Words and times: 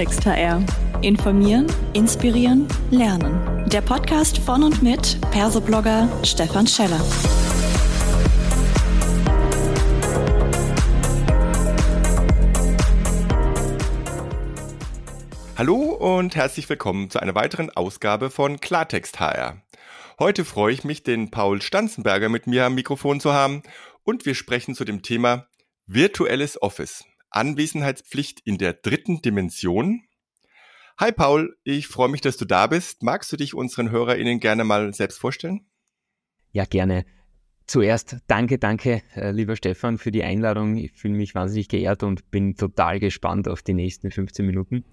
Klartext 0.00 0.24
HR. 0.24 0.64
Informieren, 1.02 1.66
inspirieren, 1.92 2.66
lernen. 2.90 3.68
Der 3.68 3.82
Podcast 3.82 4.38
von 4.38 4.62
und 4.62 4.82
mit 4.82 5.20
Persoblogger 5.30 6.08
Stefan 6.24 6.66
Scheller. 6.66 6.98
Hallo 15.58 15.74
und 15.74 16.34
herzlich 16.34 16.66
willkommen 16.70 17.10
zu 17.10 17.20
einer 17.20 17.34
weiteren 17.34 17.68
Ausgabe 17.68 18.30
von 18.30 18.58
Klartext 18.58 19.20
HR. 19.20 19.60
Heute 20.18 20.46
freue 20.46 20.72
ich 20.72 20.82
mich, 20.82 21.02
den 21.02 21.30
Paul 21.30 21.60
Stanzenberger 21.60 22.30
mit 22.30 22.46
mir 22.46 22.64
am 22.64 22.74
Mikrofon 22.74 23.20
zu 23.20 23.34
haben 23.34 23.62
und 24.04 24.24
wir 24.24 24.34
sprechen 24.34 24.74
zu 24.74 24.86
dem 24.86 25.02
Thema 25.02 25.46
virtuelles 25.86 26.62
Office. 26.62 27.04
Anwesenheitspflicht 27.30 28.40
in 28.44 28.58
der 28.58 28.72
dritten 28.72 29.22
Dimension. 29.22 30.02
Hi 30.98 31.12
Paul, 31.12 31.56
ich 31.64 31.86
freue 31.86 32.08
mich, 32.08 32.20
dass 32.20 32.36
du 32.36 32.44
da 32.44 32.66
bist. 32.66 33.02
Magst 33.02 33.32
du 33.32 33.36
dich 33.36 33.54
unseren 33.54 33.90
HörerInnen 33.90 34.40
gerne 34.40 34.64
mal 34.64 34.92
selbst 34.92 35.18
vorstellen? 35.18 35.66
Ja, 36.52 36.64
gerne. 36.64 37.04
Zuerst 37.66 38.16
danke, 38.26 38.58
danke, 38.58 39.02
äh, 39.14 39.30
lieber 39.30 39.54
Stefan, 39.54 39.96
für 39.96 40.10
die 40.10 40.24
Einladung. 40.24 40.76
Ich 40.76 40.92
fühle 40.92 41.14
mich 41.14 41.34
wahnsinnig 41.36 41.68
geehrt 41.68 42.02
und 42.02 42.30
bin 42.30 42.56
total 42.56 42.98
gespannt 42.98 43.46
auf 43.46 43.62
die 43.62 43.74
nächsten 43.74 44.10
15 44.10 44.44
Minuten. 44.44 44.84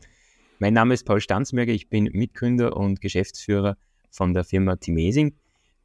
Mein 0.59 0.73
Name 0.73 0.93
ist 0.93 1.03
Paul 1.03 1.19
Stanzberger, 1.19 1.73
ich 1.73 1.89
bin 1.89 2.05
Mitgründer 2.13 2.77
und 2.77 3.01
Geschäftsführer 3.01 3.77
von 4.11 4.33
der 4.33 4.43
Firma 4.43 4.75
Timesing. 4.75 5.35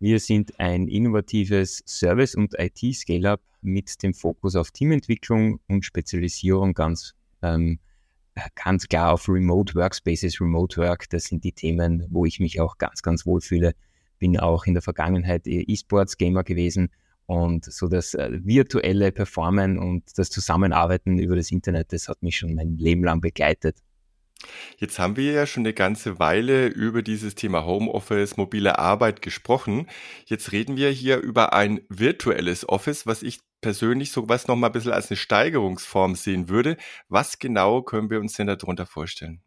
Wir 0.02 0.18
sind 0.18 0.58
ein 0.58 0.88
innovatives 0.88 1.80
Service- 1.86 2.34
und 2.34 2.54
IT-Scale-Up 2.58 3.40
mit 3.60 4.02
dem 4.02 4.14
Fokus 4.14 4.56
auf 4.56 4.72
Teamentwicklung 4.72 5.60
und 5.68 5.84
Spezialisierung 5.84 6.74
ganz, 6.74 7.14
ähm, 7.40 7.78
ganz 8.56 8.88
klar 8.88 9.12
auf 9.12 9.28
Remote 9.28 9.76
Workspaces, 9.76 10.40
Remote 10.40 10.78
Work. 10.78 11.08
Das 11.10 11.26
sind 11.26 11.44
die 11.44 11.52
Themen, 11.52 12.04
wo 12.10 12.26
ich 12.26 12.40
mich 12.40 12.60
auch 12.60 12.78
ganz, 12.78 13.02
ganz 13.02 13.26
wohl 13.26 13.40
fühle. 13.40 13.76
Bin 14.18 14.40
auch 14.40 14.66
in 14.66 14.74
der 14.74 14.82
Vergangenheit 14.82 15.46
E-Sports-Gamer 15.46 16.42
gewesen 16.42 16.90
und 17.26 17.64
so 17.66 17.86
das 17.86 18.14
äh, 18.14 18.40
virtuelle 18.42 19.12
Performen 19.12 19.78
und 19.78 20.18
das 20.18 20.30
Zusammenarbeiten 20.30 21.20
über 21.20 21.36
das 21.36 21.52
Internet, 21.52 21.92
das 21.92 22.08
hat 22.08 22.24
mich 22.24 22.38
schon 22.38 22.56
mein 22.56 22.76
Leben 22.76 23.04
lang 23.04 23.20
begleitet. 23.20 23.76
Jetzt 24.78 24.98
haben 24.98 25.16
wir 25.16 25.32
ja 25.32 25.46
schon 25.46 25.62
eine 25.62 25.72
ganze 25.72 26.18
Weile 26.18 26.66
über 26.66 27.02
dieses 27.02 27.34
Thema 27.34 27.64
Homeoffice, 27.64 28.36
mobile 28.36 28.78
Arbeit 28.78 29.22
gesprochen. 29.22 29.86
Jetzt 30.26 30.52
reden 30.52 30.76
wir 30.76 30.90
hier 30.90 31.18
über 31.18 31.52
ein 31.52 31.80
virtuelles 31.88 32.68
Office, 32.68 33.06
was 33.06 33.22
ich 33.22 33.40
persönlich 33.60 34.10
sowas 34.10 34.48
noch 34.48 34.56
mal 34.56 34.68
ein 34.68 34.72
bisschen 34.72 34.92
als 34.92 35.10
eine 35.10 35.16
Steigerungsform 35.16 36.14
sehen 36.14 36.48
würde. 36.48 36.76
Was 37.08 37.38
genau 37.38 37.82
können 37.82 38.10
wir 38.10 38.20
uns 38.20 38.34
denn 38.34 38.46
darunter 38.48 38.86
vorstellen? 38.86 39.42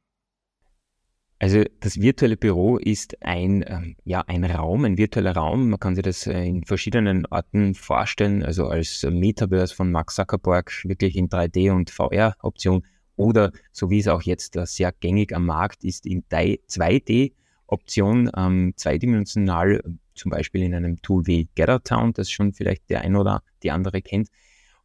Also 1.37 1.63
das 1.81 1.99
virtuelle 1.99 2.37
Büro 2.37 2.77
ist 2.77 3.21
ein, 3.21 3.63
ähm, 3.67 3.97
ja, 4.05 4.23
ein 4.25 4.45
Raum, 4.45 4.85
ein 4.85 4.97
virtueller 4.97 5.35
Raum. 5.35 5.69
Man 5.69 5.79
kann 5.79 5.95
sich 5.95 6.03
das 6.03 6.25
äh, 6.27 6.45
in 6.45 6.63
verschiedenen 6.63 7.25
Orten 7.25 7.75
vorstellen, 7.75 8.41
also 8.41 8.67
als 8.67 9.03
Metaverse 9.03 9.75
von 9.75 9.91
Max 9.91 10.15
Zuckerberg, 10.15 10.71
wirklich 10.85 11.17
in 11.17 11.27
3D 11.27 11.71
und 11.71 11.89
VR-Option 11.89 12.83
oder 13.15 13.51
so 13.71 13.89
wie 13.89 13.99
es 13.99 14.07
auch 14.07 14.21
jetzt 14.21 14.55
äh, 14.55 14.65
sehr 14.65 14.91
gängig 14.91 15.35
am 15.35 15.45
Markt 15.45 15.83
ist, 15.83 16.05
in 16.05 16.23
2D-Option, 16.23 18.31
ähm, 18.35 18.73
zweidimensional, 18.75 19.81
zum 20.13 20.31
Beispiel 20.31 20.63
in 20.63 20.73
einem 20.73 21.01
Tool 21.01 21.25
wie 21.27 21.49
GetterTown, 21.55 22.13
das 22.13 22.29
schon 22.29 22.53
vielleicht 22.53 22.89
der 22.89 23.01
ein 23.01 23.15
oder 23.15 23.43
die 23.63 23.71
andere 23.71 24.01
kennt. 24.01 24.29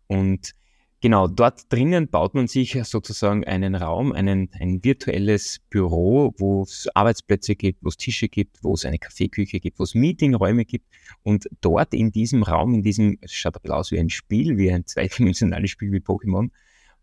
Und 0.07 0.55
genau 1.01 1.29
dort 1.29 1.73
drinnen 1.73 2.09
baut 2.09 2.35
man 2.35 2.47
sich 2.47 2.79
sozusagen 2.85 3.45
einen 3.45 3.75
Raum, 3.75 4.13
einen, 4.13 4.51
ein 4.59 4.85
virtuelles 4.85 5.61
Büro, 5.71 6.35
wo 6.39 6.63
es 6.63 6.89
Arbeitsplätze 6.95 7.57
gibt, 7.57 7.83
wo 7.83 7.89
es 7.89 7.97
Tische 7.97 8.29
gibt, 8.29 8.63
wo 8.63 8.75
es 8.75 8.85
eine 8.85 8.99
Kaffeeküche 8.99 9.61
gibt, 9.61 9.79
wo 9.79 9.85
es 9.85 9.95
Meetingräume 9.95 10.65
gibt. 10.65 10.87
Und 11.23 11.49
dort 11.61 11.95
in 11.95 12.13
diesem 12.13 12.43
Raum, 12.43 12.75
in 12.75 12.83
diesem, 12.83 13.19
es 13.21 13.33
schaut 13.33 13.65
ein 13.65 13.71
aus 13.71 13.93
wie 13.93 13.99
ein 13.99 14.11
Spiel, 14.11 14.57
wie 14.57 14.73
ein 14.73 14.87
zweidimensionales 14.87 15.71
Spiel 15.71 15.93
wie 15.93 16.01
Pokémon, 16.01 16.51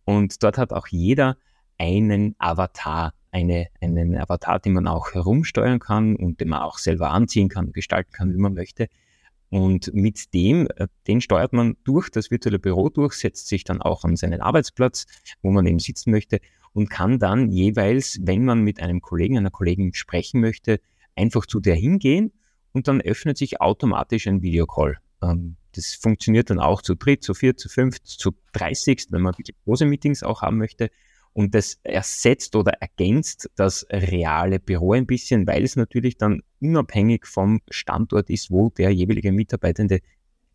und 0.07 0.41
dort 0.41 0.57
hat 0.57 0.71
auch 0.71 0.87
jeder 0.87 1.35
einen 1.77 2.33
Avatar, 2.39 3.13
eine, 3.29 3.67
einen 3.81 4.15
Avatar, 4.15 4.57
den 4.57 4.71
man 4.71 4.87
auch 4.87 5.13
herumsteuern 5.13 5.79
kann 5.79 6.15
und 6.15 6.39
den 6.39 6.47
man 6.47 6.61
auch 6.61 6.77
selber 6.77 7.11
anziehen 7.11 7.49
kann, 7.49 7.73
gestalten 7.73 8.13
kann, 8.13 8.33
wie 8.33 8.37
man 8.37 8.53
möchte. 8.53 8.87
Und 9.49 9.93
mit 9.93 10.33
dem, 10.33 10.69
äh, 10.77 10.87
den 11.07 11.19
steuert 11.19 11.51
man 11.51 11.75
durch 11.83 12.09
das 12.09 12.31
virtuelle 12.31 12.57
Büro 12.57 12.87
durch, 12.87 13.15
setzt 13.15 13.49
sich 13.49 13.65
dann 13.65 13.81
auch 13.81 14.05
an 14.05 14.15
seinen 14.15 14.39
Arbeitsplatz, 14.39 15.07
wo 15.41 15.51
man 15.51 15.65
eben 15.65 15.79
sitzen 15.79 16.11
möchte 16.11 16.39
und 16.71 16.89
kann 16.89 17.19
dann 17.19 17.51
jeweils, 17.51 18.17
wenn 18.21 18.45
man 18.45 18.61
mit 18.61 18.79
einem 18.79 19.01
Kollegen, 19.01 19.37
einer 19.37 19.51
Kollegin 19.51 19.93
sprechen 19.93 20.39
möchte, 20.39 20.79
einfach 21.17 21.45
zu 21.45 21.59
der 21.59 21.75
hingehen 21.75 22.31
und 22.71 22.87
dann 22.87 23.01
öffnet 23.01 23.37
sich 23.37 23.59
automatisch 23.59 24.25
ein 24.27 24.41
Videocall. 24.41 24.99
Ähm, 25.21 25.57
das 25.75 25.93
funktioniert 25.93 26.49
dann 26.49 26.59
auch 26.59 26.81
zu 26.81 26.95
dritt, 26.95 27.23
zu 27.23 27.33
viert, 27.33 27.59
zu 27.59 27.69
fünft, 27.69 28.07
zu 28.07 28.31
dreißigst, 28.53 29.11
wenn 29.11 29.21
man 29.21 29.33
große 29.65 29.85
Meetings 29.85 30.23
auch 30.23 30.41
haben 30.41 30.57
möchte. 30.57 30.89
Und 31.33 31.53
das 31.53 31.79
ersetzt 31.83 32.55
oder 32.55 32.73
ergänzt 32.79 33.49
das 33.55 33.85
reale 33.91 34.59
Büro 34.59 34.93
ein 34.93 35.05
bisschen, 35.05 35.45
weil 35.45 35.63
es 35.63 35.75
natürlich 35.75 36.17
dann 36.17 36.41
unabhängig 36.59 37.27
vom 37.27 37.61
Standort 37.69 38.31
ist, 38.31 38.49
wo 38.49 38.69
der 38.71 38.89
jeweilige 38.89 39.31
Mitarbeitende 39.31 39.99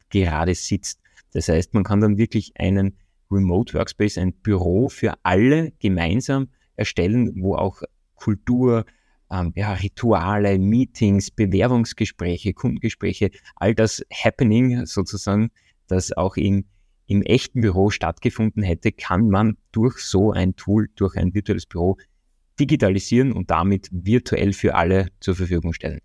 gerade 0.08 0.56
sitzt. 0.56 1.00
Das 1.32 1.48
heißt, 1.48 1.72
man 1.74 1.84
kann 1.84 2.00
dann 2.00 2.18
wirklich 2.18 2.52
einen 2.58 2.98
Remote 3.30 3.74
Workspace, 3.74 4.18
ein 4.18 4.32
Büro 4.32 4.88
für 4.88 5.14
alle 5.22 5.72
gemeinsam 5.78 6.48
erstellen, 6.74 7.40
wo 7.40 7.54
auch 7.54 7.82
Kultur, 8.16 8.84
ähm, 9.32 9.52
ja, 9.56 9.72
Rituale, 9.72 10.58
Meetings, 10.58 11.30
Bewerbungsgespräche, 11.30 12.52
Kundengespräche, 12.52 13.30
all 13.56 13.74
das 13.74 14.04
Happening 14.12 14.84
sozusagen, 14.86 15.50
das 15.88 16.12
auch 16.12 16.36
im, 16.36 16.66
im 17.06 17.22
echten 17.22 17.62
Büro 17.62 17.90
stattgefunden 17.90 18.62
hätte, 18.62 18.92
kann 18.92 19.28
man 19.28 19.56
durch 19.72 19.98
so 19.98 20.32
ein 20.32 20.54
Tool, 20.54 20.90
durch 20.94 21.16
ein 21.16 21.34
virtuelles 21.34 21.66
Büro 21.66 21.96
digitalisieren 22.60 23.32
und 23.32 23.50
damit 23.50 23.88
virtuell 23.90 24.52
für 24.52 24.74
alle 24.74 25.08
zur 25.20 25.34
Verfügung 25.34 25.72
stellen. 25.72 26.00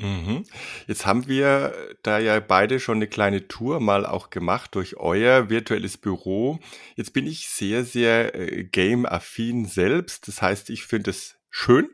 Mhm. 0.00 0.44
Jetzt 0.86 1.06
haben 1.06 1.26
wir 1.26 1.74
da 2.04 2.20
ja 2.20 2.38
beide 2.38 2.78
schon 2.78 2.98
eine 2.98 3.08
kleine 3.08 3.48
Tour 3.48 3.80
mal 3.80 4.06
auch 4.06 4.30
gemacht 4.30 4.76
durch 4.76 4.96
euer 4.96 5.50
virtuelles 5.50 5.96
Büro. 5.96 6.60
Jetzt 6.94 7.12
bin 7.14 7.26
ich 7.26 7.48
sehr, 7.48 7.84
sehr 7.84 8.34
äh, 8.34 8.62
game-affin 8.62 9.64
selbst. 9.64 10.28
Das 10.28 10.40
heißt, 10.40 10.70
ich 10.70 10.84
finde 10.84 11.10
es 11.10 11.37
schön, 11.50 11.88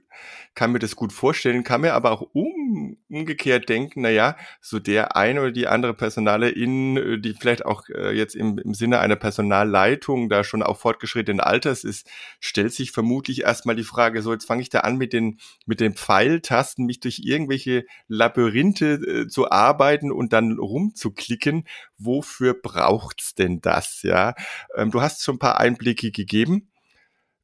kann 0.54 0.70
mir 0.70 0.78
das 0.78 0.94
gut 0.94 1.12
vorstellen, 1.12 1.65
kann 1.65 1.81
mir 1.81 1.94
aber 1.94 2.12
auch 2.12 2.28
um, 2.32 2.97
umgekehrt 3.09 3.69
denken, 3.69 4.03
na 4.03 4.10
ja, 4.10 4.37
so 4.60 4.78
der 4.78 5.16
eine 5.16 5.41
oder 5.41 5.50
die 5.50 5.66
andere 5.66 5.94
Personalerin, 5.94 6.97
äh, 6.97 7.19
die 7.19 7.34
vielleicht 7.34 7.64
auch 7.64 7.88
äh, 7.88 8.12
jetzt 8.16 8.37
im, 8.37 8.59
im 8.59 8.75
Sinne 8.75 9.00
einer 9.00 9.16
Personalleitung 9.16 10.28
da 10.28 10.44
schon 10.44 10.62
auch 10.62 10.78
fortgeschrittenen 10.78 11.41
Alters 11.41 11.82
ist, 11.82 12.09
stellt 12.38 12.72
sich 12.72 12.93
vermutlich 12.93 13.43
erstmal 13.43 13.75
die 13.75 13.84
Frage, 13.84 14.22
so 14.22 14.32
jetzt 14.32 14.47
fange 14.47 14.62
ich 14.62 14.70
da 14.70 14.81
an 14.81 14.97
mit 14.97 15.12
den, 15.12 15.38
mit 15.66 15.81
den 15.81 15.94
Pfeiltasten, 15.94 16.87
mich 16.87 17.00
durch 17.00 17.20
irgendwelche 17.25 17.84
Labyrinthe 18.06 18.94
äh, 18.94 19.26
zu 19.26 19.50
arbeiten 19.50 20.12
und 20.12 20.32
dann 20.32 20.59
rumzuklicken. 20.59 21.66
Wofür 21.98 22.54
braucht's 22.54 23.34
denn 23.34 23.60
das, 23.60 24.03
ja? 24.03 24.34
Ähm, 24.76 24.93
du 24.93 25.00
hast 25.00 25.25
schon 25.25 25.37
ein 25.37 25.41
paar 25.41 25.59
Einblicke 25.59 26.12
gegeben. 26.12 26.70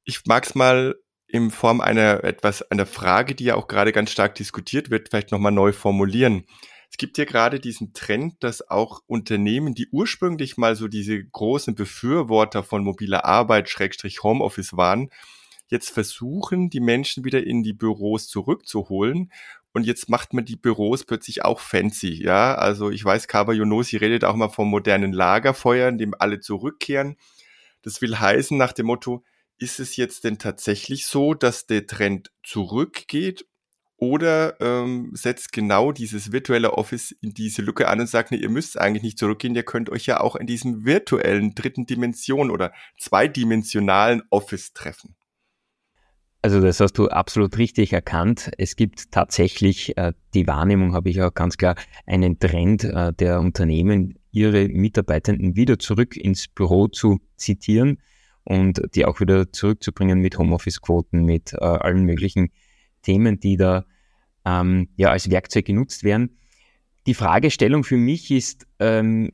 Ich 0.04 0.22
mag's 0.26 0.54
mal 0.54 0.94
in 1.32 1.50
Form 1.50 1.80
einer 1.80 2.24
etwas 2.24 2.62
einer 2.70 2.86
Frage, 2.86 3.34
die 3.34 3.44
ja 3.44 3.54
auch 3.54 3.68
gerade 3.68 3.92
ganz 3.92 4.10
stark 4.10 4.34
diskutiert 4.34 4.90
wird, 4.90 5.08
vielleicht 5.08 5.32
nochmal 5.32 5.52
neu 5.52 5.72
formulieren. 5.72 6.44
Es 6.90 6.96
gibt 6.96 7.18
ja 7.18 7.24
gerade 7.24 7.60
diesen 7.60 7.92
Trend, 7.92 8.42
dass 8.42 8.68
auch 8.68 9.00
Unternehmen, 9.06 9.74
die 9.74 9.88
ursprünglich 9.92 10.56
mal 10.56 10.74
so 10.74 10.88
diese 10.88 11.22
großen 11.22 11.74
Befürworter 11.76 12.64
von 12.64 12.82
mobiler 12.82 13.24
Arbeit, 13.24 13.68
Schrägstrich 13.68 14.24
Homeoffice 14.24 14.76
waren, 14.76 15.10
jetzt 15.68 15.90
versuchen, 15.90 16.68
die 16.68 16.80
Menschen 16.80 17.24
wieder 17.24 17.46
in 17.46 17.62
die 17.62 17.72
Büros 17.72 18.28
zurückzuholen. 18.28 19.30
Und 19.72 19.86
jetzt 19.86 20.08
macht 20.08 20.34
man 20.34 20.44
die 20.44 20.56
Büros 20.56 21.04
plötzlich 21.04 21.44
auch 21.44 21.60
fancy, 21.60 22.20
ja. 22.24 22.56
Also 22.56 22.90
ich 22.90 23.04
weiß, 23.04 23.28
Kaba 23.28 23.52
Yonosi 23.52 23.96
redet 23.96 24.24
auch 24.24 24.34
mal 24.34 24.48
vom 24.48 24.68
modernen 24.68 25.12
Lagerfeuer, 25.12 25.88
in 25.88 25.98
dem 25.98 26.14
alle 26.18 26.40
zurückkehren. 26.40 27.16
Das 27.82 28.02
will 28.02 28.18
heißen 28.18 28.58
nach 28.58 28.72
dem 28.72 28.86
Motto, 28.86 29.22
ist 29.60 29.78
es 29.78 29.96
jetzt 29.96 30.24
denn 30.24 30.38
tatsächlich 30.38 31.06
so, 31.06 31.34
dass 31.34 31.66
der 31.66 31.86
Trend 31.86 32.32
zurückgeht 32.42 33.46
oder 33.96 34.58
ähm, 34.60 35.10
setzt 35.12 35.52
genau 35.52 35.92
dieses 35.92 36.32
virtuelle 36.32 36.72
Office 36.72 37.12
in 37.20 37.34
diese 37.34 37.60
Lücke 37.60 37.86
an 37.86 38.00
und 38.00 38.06
sagt, 38.06 38.30
nee, 38.30 38.38
ihr 38.38 38.48
müsst 38.48 38.80
eigentlich 38.80 39.02
nicht 39.02 39.18
zurückgehen, 39.18 39.54
ihr 39.54 39.62
könnt 39.62 39.90
euch 39.90 40.06
ja 40.06 40.20
auch 40.20 40.34
in 40.36 40.46
diesem 40.46 40.86
virtuellen 40.86 41.54
dritten 41.54 41.84
Dimension 41.84 42.50
oder 42.50 42.72
zweidimensionalen 42.98 44.22
Office 44.30 44.72
treffen? 44.72 45.16
Also 46.40 46.62
das 46.62 46.80
hast 46.80 46.94
du 46.94 47.08
absolut 47.08 47.58
richtig 47.58 47.92
erkannt. 47.92 48.50
Es 48.56 48.74
gibt 48.74 49.12
tatsächlich, 49.12 49.98
äh, 49.98 50.14
die 50.32 50.46
Wahrnehmung 50.46 50.94
habe 50.94 51.10
ich 51.10 51.20
auch 51.20 51.34
ganz 51.34 51.58
klar, 51.58 51.74
einen 52.06 52.38
Trend 52.38 52.84
äh, 52.84 53.12
der 53.12 53.40
Unternehmen, 53.40 54.18
ihre 54.30 54.68
Mitarbeitenden 54.68 55.54
wieder 55.54 55.78
zurück 55.78 56.16
ins 56.16 56.48
Büro 56.48 56.88
zu 56.88 57.20
zitieren 57.36 57.98
und 58.44 58.82
die 58.94 59.04
auch 59.04 59.20
wieder 59.20 59.52
zurückzubringen 59.52 60.20
mit 60.20 60.38
Homeoffice-Quoten, 60.38 61.24
mit 61.24 61.52
äh, 61.52 61.58
allen 61.58 62.04
möglichen 62.04 62.50
Themen, 63.02 63.40
die 63.40 63.56
da 63.56 63.84
ähm, 64.44 64.88
ja 64.96 65.10
als 65.10 65.30
Werkzeug 65.30 65.66
genutzt 65.66 66.04
werden. 66.04 66.38
Die 67.06 67.14
Fragestellung 67.14 67.84
für 67.84 67.96
mich 67.96 68.30
ist 68.30 68.66
ähm, 68.78 69.30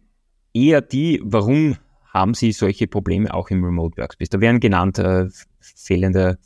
eher 0.53 0.81
die, 0.81 1.21
warum 1.25 1.77
haben 2.13 2.35
Sie 2.35 2.53
solche 2.53 2.87
Probleme 2.87 3.33
auch 3.35 3.51
im 3.51 3.65
Remote 3.65 3.97
Workspace? 3.99 4.31
Da 4.31 4.41
werden 4.41 4.61
genannt 4.61 4.99
äh, 4.99 5.27
fehlende 5.61 6.39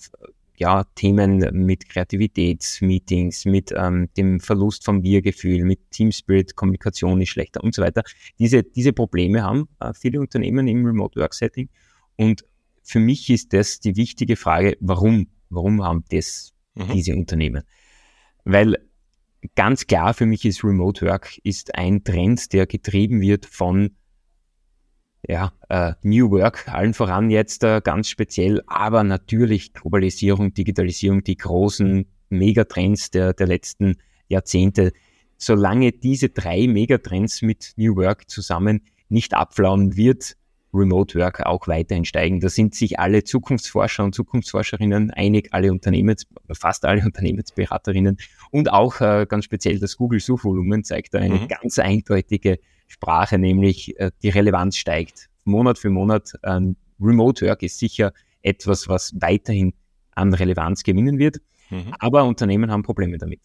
ja, 0.61 0.85
Themen 0.95 1.39
mit 1.53 1.89
Kreativitätsmeetings, 1.89 3.47
mit 3.47 3.73
ähm, 3.75 4.11
dem 4.17 4.41
Verlust 4.41 4.85
vom 4.85 5.03
Wir-Gefühl, 5.03 5.65
mit 5.65 5.91
Team 5.91 6.13
Spirit, 6.13 6.55
Kommunikation 6.55 7.21
ist 7.23 7.31
schlechter 7.31 7.65
und 7.65 7.75
so 7.75 7.83
weiter. 7.83 8.03
Diese, 8.39 8.63
diese 8.63 8.93
Probleme 8.93 9.43
haben 9.43 9.69
äh, 9.81 9.93
viele 9.95 10.21
Unternehmen 10.21 10.69
im 10.69 10.85
Remote 10.85 11.19
Work 11.19 11.33
Setting. 11.33 11.71
Und 12.17 12.45
für 12.91 12.99
mich 12.99 13.31
ist 13.31 13.53
das 13.53 13.79
die 13.79 13.95
wichtige 13.95 14.35
Frage, 14.35 14.77
warum? 14.81 15.29
Warum 15.49 15.83
haben 15.85 16.05
das 16.11 16.53
mhm. 16.75 16.89
diese 16.93 17.15
Unternehmen? 17.15 17.63
Weil 18.45 18.79
ganz 19.55 19.87
klar 19.87 20.13
für 20.13 20.27
mich 20.27 20.45
ist 20.45 20.65
Remote 20.65 21.07
Work 21.07 21.39
ist 21.45 21.77
ein 21.77 22.03
Trend, 22.03 22.53
der 22.53 22.67
getrieben 22.67 23.21
wird 23.21 23.47
von 23.47 23.97
ja, 25.29 25.53
äh, 25.69 25.93
New 26.03 26.31
Work, 26.33 26.69
allen 26.69 26.95
voran 26.95 27.31
jetzt 27.31 27.63
äh, 27.63 27.81
ganz 27.85 28.09
speziell, 28.09 28.63
aber 28.67 29.05
natürlich 29.05 29.73
Globalisierung, 29.73 30.53
Digitalisierung, 30.53 31.23
die 31.23 31.37
großen 31.37 32.07
Megatrends 32.31 33.11
der, 33.11 33.35
der 33.35 33.47
letzten 33.47 33.99
Jahrzehnte. 34.29 34.93
Solange 35.37 35.93
diese 35.93 36.31
drei 36.31 36.67
Megatrends 36.67 37.43
mit 37.43 37.73
New 37.77 37.97
Work 37.97 38.29
zusammen 38.29 38.83
nicht 39.09 39.35
abflauen, 39.35 39.97
wird 39.97 40.37
Remote 40.73 41.19
Work 41.19 41.45
auch 41.47 41.67
weiterhin 41.69 42.05
steigen. 42.05 42.41
Da 42.41 42.49
sind 42.49 42.75
sich 42.75 42.99
alle 42.99 43.25
Zukunftsforscher 43.25 44.05
und 44.05 44.15
Zukunftsforscherinnen 44.15 45.11
einig, 45.11 45.49
alle 45.53 45.73
Unternehmens, 45.73 46.27
fast 46.53 46.85
alle 46.85 47.03
Unternehmensberaterinnen 47.05 48.19
und 48.51 48.73
auch 48.73 49.01
äh, 49.01 49.27
ganz 49.29 49.45
speziell 49.45 49.79
das 49.79 49.97
Google-Suchvolumen 49.97 50.85
zeigt 50.85 51.15
da 51.15 51.19
eine 51.19 51.35
mhm. 51.35 51.49
ganz 51.49 51.79
eindeutige 51.79 52.59
Sprache, 52.87 53.39
nämlich 53.39 53.99
äh, 53.99 54.11
die 54.23 54.31
Relevanz 54.31 54.77
steigt. 54.77 55.29
Monat 55.45 55.79
für 55.79 55.91
Monat. 55.91 56.33
Ähm, 56.45 56.77
Remote 57.01 57.47
Work 57.47 57.63
ist 57.63 57.79
sicher 57.79 58.13
etwas, 58.43 58.89
was 58.89 59.15
weiterhin 59.21 59.75
an 60.13 60.35
Relevanz 60.35 60.83
gewinnen 60.83 61.19
wird, 61.19 61.39
mhm. 61.71 61.95
aber 61.99 62.25
Unternehmen 62.25 62.71
haben 62.71 62.83
Probleme 62.83 63.19
damit. 63.19 63.41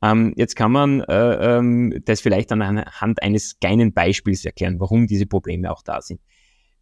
Ähm, 0.00 0.32
jetzt 0.36 0.54
kann 0.54 0.70
man 0.70 1.00
äh, 1.02 1.56
ähm, 1.58 2.02
das 2.04 2.20
vielleicht 2.20 2.52
anhand 2.52 3.22
eines 3.22 3.58
kleinen 3.58 3.92
Beispiels 3.92 4.44
erklären, 4.44 4.78
warum 4.78 5.06
diese 5.06 5.26
Probleme 5.26 5.70
auch 5.72 5.82
da 5.82 6.00
sind. 6.00 6.20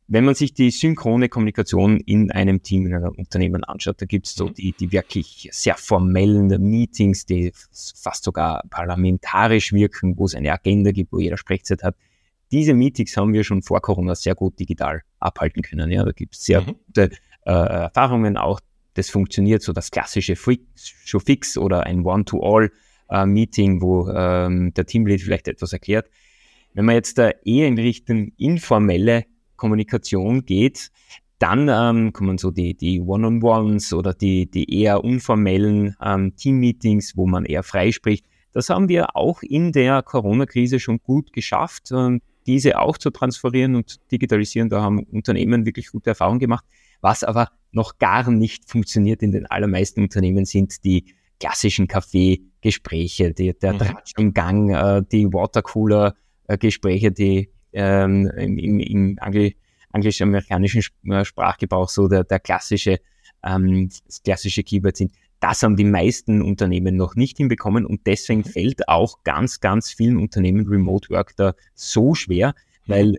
Wenn 0.09 0.25
man 0.25 0.37
sich 0.37 0.55
die 0.55 0.71
synchrone 0.71 1.29
Kommunikation 1.29 1.99
in 1.99 2.31
einem 2.31 2.63
Team, 2.63 2.87
in 2.87 2.95
einem 2.95 3.15
Unternehmen 3.17 3.65
anschaut, 3.65 4.01
da 4.01 4.07
gibt 4.07 4.27
es 4.27 4.35
so 4.35 4.47
mhm. 4.47 4.55
die, 4.55 4.73
die 4.73 4.93
wirklich 4.93 5.49
sehr 5.51 5.75
formellen 5.77 6.47
Meetings, 6.63 7.27
die 7.27 7.53
fast 7.53 8.23
sogar 8.23 8.63
parlamentarisch 8.71 9.73
wirken, 9.73 10.17
wo 10.17 10.27
es 10.27 10.37
eine 10.37 10.53
Agenda 10.53 10.93
gibt, 10.93 11.13
wo 11.13 11.19
jeder 11.19 11.37
Sprechzeit 11.37 11.83
hat. 11.83 11.97
Diese 12.53 12.75
Meetings 12.75 13.17
haben 13.17 13.33
wir 13.33 13.43
schon 13.43 13.63
vor 13.63 13.81
Corona 13.81 14.15
sehr 14.15 14.37
gut 14.37 14.61
digital 14.61 15.03
abhalten 15.19 15.63
können. 15.63 15.91
Ja, 15.91 16.05
da 16.05 16.13
gibt 16.13 16.37
es 16.37 16.45
sehr 16.45 16.61
mhm. 16.61 16.77
gute 16.87 17.11
äh, 17.45 17.51
Erfahrungen 17.51 18.37
auch. 18.37 18.61
Das 18.95 19.11
funktioniert 19.11 19.63
so 19.63 19.73
das 19.73 19.91
klassische 19.91 20.37
Show 20.37 21.19
Fix 21.19 21.59
oder 21.59 21.85
ein 21.85 22.05
One-to-All-Meeting, 22.05 23.79
äh, 23.79 23.81
wo 23.83 24.09
ähm, 24.09 24.73
der 24.73 24.87
Teamlead 24.87 25.21
vielleicht 25.21 25.49
etwas 25.49 25.73
erklärt. 25.73 26.09
Wenn 26.75 26.85
man 26.85 26.95
jetzt 26.95 27.19
da 27.19 27.31
eher 27.45 27.67
in 27.67 27.79
Richtung 27.79 28.33
informelle 28.37 29.25
Kommunikation 29.57 30.45
geht, 30.45 30.91
dann 31.39 31.69
ähm, 31.69 32.13
kommen 32.13 32.39
so 32.39 32.51
die, 32.51 32.75
die 32.75 33.01
One-on-Ones 33.01 33.93
oder 33.93 34.15
die, 34.15 34.51
die 34.51 34.83
eher 34.83 35.05
unformellen 35.05 35.97
ähm, 36.03 36.35
Team-Meetings, 36.37 37.17
wo 37.17 37.27
man 37.27 37.45
eher 37.45 37.63
frei 37.63 37.93
spricht. 37.93 38.27
Das 38.53 38.71
haben 38.71 38.89
wir 38.89 39.15
auch 39.17 39.43
in 39.43 39.73
der 39.73 40.03
Corona-Krise 40.03 40.81
schon 40.81 40.99
gut 41.03 41.33
geschafft, 41.33 41.91
äh, 41.93 42.19
diese 42.47 42.79
auch 42.79 42.97
zu 42.97 43.11
transferieren 43.11 43.75
und 43.75 43.97
digitalisieren. 44.11 44.69
Da 44.69 44.81
haben 44.81 45.01
Unternehmen 45.01 45.67
wirklich 45.67 45.91
gute 45.91 46.11
Erfahrungen 46.11 46.39
gemacht. 46.39 46.65
Was 47.03 47.23
aber 47.23 47.51
noch 47.73 47.99
gar 47.99 48.31
nicht 48.31 48.71
funktioniert 48.71 49.23
in 49.23 49.33
den 49.33 49.47
allermeisten 49.47 50.01
Unternehmen 50.01 50.47
sind 50.47 50.85
die 50.85 51.05
klassischen 51.39 51.87
Kaffeegespräche, 51.87 53.35
die, 53.35 53.53
der 53.53 53.75
mhm. 53.75 53.79
Tratsch 53.79 54.13
im 54.17 54.33
Gang, 54.33 54.71
äh, 54.71 55.03
die 55.11 55.27
Watercooler-Gespräche, 55.27 57.13
die 57.13 57.51
ähm, 57.77 58.31
im, 58.37 58.81
im, 58.81 59.19
Angl 59.21 59.53
anglisch-amerikanischen 59.93 60.83
äh, 61.11 61.25
Sprachgebrauch 61.25 61.89
so 61.89 62.09
der, 62.09 62.25
der 62.25 62.41
klassische, 62.41 62.99
ähm, 63.45 63.89
das 64.07 64.23
klassische 64.23 64.63
Keyword 64.63 64.97
sind. 64.97 65.13
Das 65.41 65.63
haben 65.63 65.77
die 65.77 65.85
meisten 65.85 66.43
Unternehmen 66.43 66.97
noch 66.97 67.15
nicht 67.15 67.37
hinbekommen 67.37 67.85
und 67.87 68.07
deswegen 68.07 68.41
mhm. 68.41 68.51
fällt 68.51 68.89
auch 68.89 69.23
ganz, 69.23 69.61
ganz 69.61 69.91
vielen 69.93 70.17
Unternehmen 70.17 70.67
Remote 70.67 71.11
Work 71.11 71.37
da 71.37 71.55
so 71.75 72.15
schwer, 72.15 72.55
mhm. 72.87 72.93
weil 72.93 73.19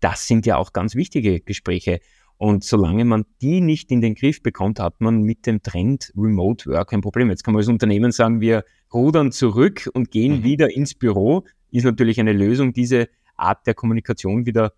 das 0.00 0.26
sind 0.26 0.46
ja 0.46 0.56
auch 0.56 0.72
ganz 0.72 0.94
wichtige 0.94 1.40
Gespräche. 1.40 2.00
Und 2.38 2.64
solange 2.64 3.04
man 3.04 3.24
die 3.40 3.60
nicht 3.60 3.90
in 3.90 4.00
den 4.00 4.14
Griff 4.14 4.42
bekommt, 4.42 4.78
hat 4.78 5.00
man 5.00 5.22
mit 5.22 5.46
dem 5.46 5.62
Trend 5.62 6.12
Remote 6.16 6.70
Work 6.70 6.92
ein 6.92 7.00
Problem. 7.00 7.30
Jetzt 7.30 7.44
kann 7.44 7.54
man 7.54 7.60
als 7.60 7.68
Unternehmen 7.68 8.12
sagen, 8.12 8.40
wir 8.40 8.64
rudern 8.92 9.32
zurück 9.32 9.88
und 9.94 10.10
gehen 10.10 10.40
mhm. 10.40 10.44
wieder 10.44 10.74
ins 10.74 10.94
Büro. 10.94 11.44
Ist 11.70 11.84
natürlich 11.84 12.20
eine 12.20 12.32
Lösung, 12.32 12.72
diese 12.72 13.08
Art 13.36 13.66
der 13.66 13.74
Kommunikation 13.74 14.46
wieder 14.46 14.72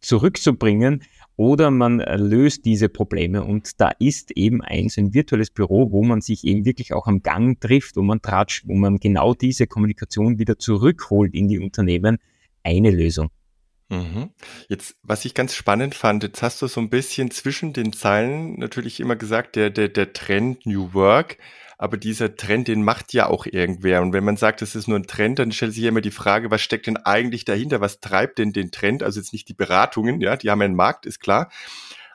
zurückzubringen 0.00 1.02
oder 1.36 1.70
man 1.70 1.98
löst 1.98 2.64
diese 2.64 2.88
Probleme. 2.88 3.44
Und 3.44 3.80
da 3.80 3.90
ist 3.98 4.30
eben 4.32 4.62
eins 4.62 4.98
ein 4.98 5.14
virtuelles 5.14 5.50
Büro, 5.50 5.90
wo 5.90 6.02
man 6.02 6.20
sich 6.20 6.44
eben 6.44 6.64
wirklich 6.64 6.92
auch 6.92 7.06
am 7.06 7.22
Gang 7.22 7.60
trifft, 7.60 7.96
wo 7.96 8.02
man 8.02 8.22
tratscht, 8.22 8.66
wo 8.66 8.74
man 8.74 8.98
genau 8.98 9.34
diese 9.34 9.66
Kommunikation 9.66 10.38
wieder 10.38 10.58
zurückholt 10.58 11.34
in 11.34 11.48
die 11.48 11.58
Unternehmen, 11.58 12.18
eine 12.62 12.90
Lösung. 12.90 13.30
Mhm. 13.90 14.30
Jetzt, 14.68 14.96
was 15.02 15.24
ich 15.24 15.34
ganz 15.34 15.54
spannend 15.54 15.94
fand, 15.94 16.22
jetzt 16.22 16.42
hast 16.42 16.62
du 16.62 16.66
so 16.66 16.80
ein 16.80 16.90
bisschen 16.90 17.30
zwischen 17.30 17.72
den 17.72 17.92
Zeilen 17.92 18.58
natürlich 18.58 19.00
immer 19.00 19.16
gesagt, 19.16 19.56
der, 19.56 19.70
der, 19.70 19.88
der 19.88 20.12
Trend 20.12 20.64
New 20.64 20.94
Work 20.94 21.36
aber 21.80 21.96
dieser 21.96 22.36
Trend, 22.36 22.68
den 22.68 22.82
macht 22.82 23.14
ja 23.14 23.28
auch 23.28 23.46
irgendwer. 23.46 24.02
Und 24.02 24.12
wenn 24.12 24.22
man 24.22 24.36
sagt, 24.36 24.60
es 24.60 24.74
ist 24.74 24.86
nur 24.86 24.98
ein 24.98 25.06
Trend, 25.06 25.38
dann 25.38 25.50
stellt 25.50 25.72
sich 25.72 25.82
ja 25.82 25.88
immer 25.88 26.02
die 26.02 26.10
Frage, 26.10 26.50
was 26.50 26.60
steckt 26.60 26.86
denn 26.86 26.98
eigentlich 26.98 27.46
dahinter? 27.46 27.80
Was 27.80 28.00
treibt 28.00 28.38
denn 28.38 28.52
den 28.52 28.70
Trend? 28.70 29.02
Also 29.02 29.18
jetzt 29.18 29.32
nicht 29.32 29.48
die 29.48 29.54
Beratungen, 29.54 30.20
ja, 30.20 30.36
die 30.36 30.50
haben 30.50 30.60
einen 30.60 30.74
Markt, 30.76 31.06
ist 31.06 31.20
klar. 31.20 31.50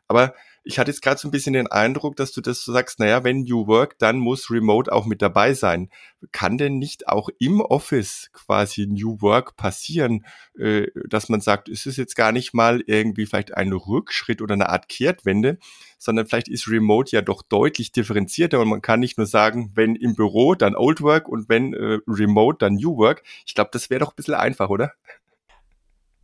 Aber 0.07 0.35
ich 0.65 0.79
hatte 0.79 0.89
jetzt 0.89 1.01
gerade 1.03 1.19
so 1.19 1.27
ein 1.27 1.31
bisschen 1.31 1.53
den 1.53 1.67
Eindruck, 1.67 2.15
dass 2.15 2.31
du 2.31 2.41
das 2.41 2.63
so 2.63 2.73
sagst, 2.73 2.99
naja, 2.99 3.23
wenn 3.23 3.43
New 3.43 3.67
Work, 3.67 3.99
dann 3.99 4.17
muss 4.17 4.49
Remote 4.49 4.91
auch 4.91 5.05
mit 5.05 5.21
dabei 5.21 5.53
sein. 5.53 5.89
Kann 6.31 6.57
denn 6.57 6.79
nicht 6.79 7.07
auch 7.07 7.29
im 7.37 7.61
Office 7.61 8.31
quasi 8.33 8.87
New 8.87 9.21
Work 9.21 9.55
passieren, 9.57 10.25
äh, 10.57 10.87
dass 11.07 11.29
man 11.29 11.39
sagt, 11.39 11.69
ist 11.69 11.85
es 11.85 11.97
jetzt 11.97 12.15
gar 12.15 12.31
nicht 12.31 12.55
mal 12.55 12.81
irgendwie 12.87 13.27
vielleicht 13.27 13.55
ein 13.55 13.71
Rückschritt 13.71 14.41
oder 14.41 14.55
eine 14.55 14.69
Art 14.69 14.89
Kehrtwende, 14.89 15.59
sondern 15.99 16.25
vielleicht 16.25 16.47
ist 16.47 16.67
Remote 16.67 17.15
ja 17.15 17.21
doch 17.21 17.43
deutlich 17.43 17.91
differenzierter 17.91 18.59
und 18.59 18.69
man 18.69 18.81
kann 18.81 18.99
nicht 18.99 19.17
nur 19.19 19.27
sagen, 19.27 19.71
wenn 19.75 19.95
im 19.95 20.15
Büro, 20.15 20.55
dann 20.55 20.75
Old 20.75 21.01
Work 21.01 21.29
und 21.29 21.47
wenn 21.47 21.75
äh, 21.75 21.99
Remote, 22.07 22.57
dann 22.59 22.75
New 22.75 22.97
Work. 22.97 23.21
Ich 23.45 23.53
glaube, 23.53 23.69
das 23.71 23.91
wäre 23.91 23.99
doch 23.99 24.13
ein 24.13 24.15
bisschen 24.15 24.33
einfach, 24.33 24.69
oder? 24.69 24.93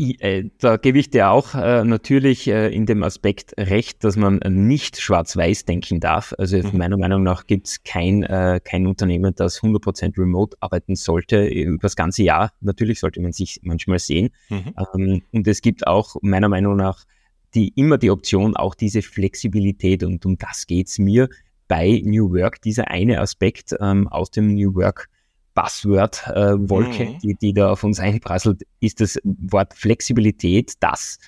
Äh, 0.01 0.50
da 0.58 0.77
gebe 0.77 0.98
ich 0.98 1.12
dir 1.12 1.29
auch 1.29 1.53
äh, 1.53 1.84
natürlich 1.84 2.48
äh, 2.48 2.74
in 2.74 2.88
dem 2.88 3.03
Aspekt 3.03 3.53
recht, 3.58 4.03
dass 4.03 4.15
man 4.15 4.39
nicht 4.48 5.00
schwarz-weiß 5.00 5.65
denken 5.65 6.00
darf. 6.00 6.34
Also 6.38 6.58
mhm. 6.58 6.77
meiner 6.77 6.98
Meinung 6.98 7.22
nach 7.22 7.46
gibt 7.46 7.67
es 7.67 7.84
kein, 7.84 8.24
äh, 8.24 8.60
kein 8.63 8.88
Unternehmen, 8.88 9.36
das 9.36 9.62
100% 9.62 10.17
remote 10.17 10.58
arbeiten 10.60 10.96
sollte 10.96 11.46
über 11.46 11.77
das 11.77 11.96
ganze 11.96 12.24
Jahr. 12.24 12.51
Natürlich 12.62 13.00
sollte 13.00 13.22
man 13.22 13.31
sich 13.31 13.60
manchmal 13.62 14.00
sehen. 14.00 14.29
Mhm. 14.50 14.74
Ähm, 14.96 15.22
und 15.31 15.48
es 15.48 15.62
gibt 15.62 15.86
auch 15.86 16.15
meiner 16.22 16.50
Meinung 16.50 16.75
nach 16.75 17.05
die, 17.53 17.70
immer 17.75 17.98
die 17.98 18.10
Option, 18.10 18.55
auch 18.55 18.74
diese 18.74 19.01
Flexibilität 19.01 20.03
und 20.03 20.25
um 20.25 20.38
das 20.38 20.65
geht's 20.65 20.98
mir 20.98 21.29
bei 21.67 22.01
New 22.03 22.34
Work, 22.34 22.62
dieser 22.62 22.89
eine 22.89 23.20
Aspekt 23.20 23.75
ähm, 23.79 24.08
aus 24.08 24.31
dem 24.31 24.55
New 24.55 24.74
Work 24.75 25.10
Buzzword-Wolke, 25.53 27.03
äh, 27.03 27.10
mhm. 27.10 27.20
die, 27.20 27.36
die 27.36 27.53
da 27.53 27.72
auf 27.72 27.84
uns 27.84 28.00
einprasselt, 28.00 28.63
ist 28.79 29.01
das 29.01 29.20
Wort 29.24 29.74
Flexibilität, 29.74 30.74
das, 30.79 31.20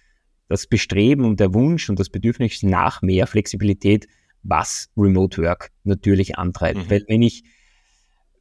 das 0.47 0.67
Bestreben 0.67 1.25
und 1.25 1.39
der 1.39 1.53
Wunsch 1.53 1.89
und 1.89 1.99
das 1.99 2.09
Bedürfnis 2.09 2.63
nach 2.63 3.01
mehr 3.01 3.27
Flexibilität, 3.27 4.07
was 4.43 4.89
Remote 4.97 5.41
Work 5.41 5.71
natürlich 5.83 6.37
antreibt. 6.37 6.85
Mhm. 6.85 6.89
Weil 6.89 7.05
wenn 7.07 7.21
ich 7.21 7.43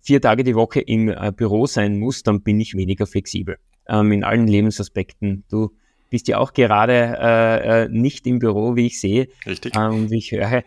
vier 0.01 0.21
Tage 0.21 0.45
die 0.45 0.55
Woche 0.55 0.81
im 0.81 1.09
äh, 1.09 1.33
Büro 1.35 1.67
sein 1.67 1.99
muss, 1.99 2.23
dann 2.23 2.43
bin 2.43 2.61
ich 2.61 2.75
weniger 2.75 3.07
flexibel. 3.07 3.59
Ähm, 3.89 4.13
in 4.13 4.25
allen 4.25 4.47
Lebensaspekten. 4.47 5.45
Du 5.49 5.73
bist 6.13 6.29
ja 6.29 6.39
auch 6.39 6.53
gerade 6.53 7.17
äh, 7.19 7.85
äh, 7.85 7.89
nicht 7.89 8.27
im 8.27 8.39
Büro, 8.39 8.77
wie 8.77 8.87
ich 8.87 9.01
sehe. 9.01 9.29
Richtig. 9.45 9.75
Ähm, 9.77 10.11
wie 10.11 10.19
ich 10.19 10.31
höre. 10.31 10.63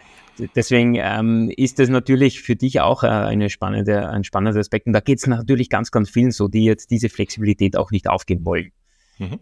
Deswegen 0.56 0.96
ähm, 0.96 1.50
ist 1.56 1.80
das 1.80 1.88
natürlich 1.88 2.42
für 2.42 2.58
dich 2.58 2.82
auch 2.82 3.04
äh, 3.04 3.08
eine 3.08 3.50
spannende, 3.50 4.10
ein 4.10 4.26
spannender 4.26 4.60
Aspekt. 4.60 4.88
Und 4.88 4.94
da 4.94 5.00
geht 5.00 5.20
es 5.20 5.28
natürlich 5.28 5.70
ganz, 5.70 5.92
ganz 5.92 6.10
vielen 6.10 6.32
so, 6.32 6.50
die 6.50 6.66
jetzt 6.66 6.92
diese 6.92 7.08
Flexibilität 7.10 7.78
auch 7.78 7.92
nicht 7.92 8.10
aufgeben 8.10 8.44
wollen. 8.46 8.72
Mhm. 9.20 9.40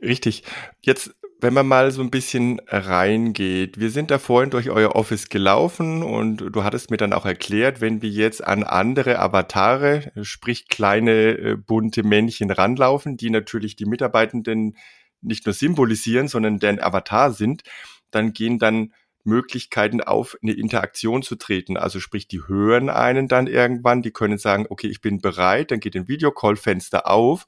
Richtig. 0.00 0.44
Jetzt 0.80 1.14
wenn 1.44 1.52
man 1.52 1.68
mal 1.68 1.90
so 1.90 2.00
ein 2.00 2.10
bisschen 2.10 2.58
reingeht, 2.68 3.78
wir 3.78 3.90
sind 3.90 4.10
da 4.10 4.18
vorhin 4.18 4.48
durch 4.48 4.70
euer 4.70 4.96
Office 4.96 5.28
gelaufen 5.28 6.02
und 6.02 6.38
du 6.38 6.64
hattest 6.64 6.90
mir 6.90 6.96
dann 6.96 7.12
auch 7.12 7.26
erklärt, 7.26 7.82
wenn 7.82 8.00
wir 8.00 8.08
jetzt 8.08 8.42
an 8.42 8.62
andere 8.64 9.18
Avatare, 9.18 10.10
sprich 10.22 10.68
kleine 10.68 11.32
äh, 11.32 11.56
bunte 11.56 12.02
Männchen 12.02 12.50
ranlaufen, 12.50 13.18
die 13.18 13.28
natürlich 13.28 13.76
die 13.76 13.84
Mitarbeitenden 13.84 14.78
nicht 15.20 15.44
nur 15.44 15.52
symbolisieren, 15.52 16.28
sondern 16.28 16.60
deren 16.60 16.80
Avatar 16.80 17.30
sind, 17.30 17.62
dann 18.10 18.32
gehen 18.32 18.58
dann 18.58 18.94
Möglichkeiten 19.22 20.00
auf, 20.00 20.38
eine 20.42 20.52
Interaktion 20.52 21.22
zu 21.22 21.36
treten. 21.36 21.76
Also 21.76 22.00
sprich, 22.00 22.26
die 22.26 22.40
hören 22.48 22.88
einen 22.88 23.28
dann 23.28 23.48
irgendwann, 23.48 24.00
die 24.00 24.12
können 24.12 24.38
sagen, 24.38 24.64
okay, 24.70 24.86
ich 24.86 25.02
bin 25.02 25.20
bereit, 25.20 25.72
dann 25.72 25.80
geht 25.80 25.94
ein 25.94 26.08
Videocall-Fenster 26.08 27.06
auf 27.06 27.44